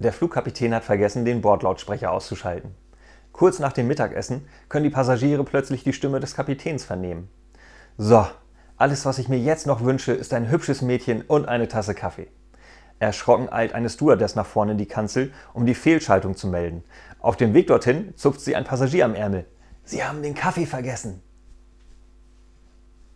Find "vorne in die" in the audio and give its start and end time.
14.46-14.86